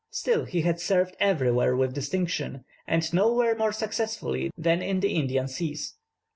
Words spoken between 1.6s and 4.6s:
with distinction, and nowhere more successfully